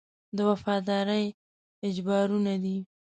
[0.37, 1.25] د وفادارۍ
[1.87, 2.77] اجبارونه دي.